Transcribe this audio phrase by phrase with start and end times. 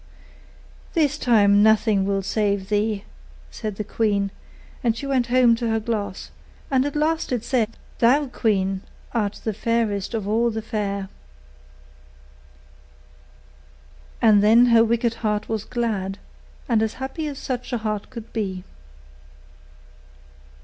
[0.95, 3.03] 'This time nothing will save thee,'
[3.51, 4.31] said the queen;
[4.83, 6.31] and she went home to her glass,
[6.71, 11.07] and at last it said: 'Thou, queen, art the fairest of all the fair.'
[14.23, 16.17] And then her wicked heart was glad,
[16.67, 18.63] and as happy as such a heart could be.